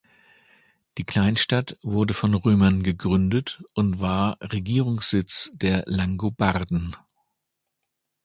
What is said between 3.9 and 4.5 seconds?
war